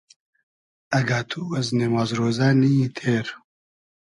اگۂ 0.97 1.19
تو 1.29 1.41
از 1.59 1.67
نیماز 1.77 2.09
رۉزۂ 2.19 2.49
نی 2.59 2.69
یی 2.79 2.87
تېر 2.97 3.25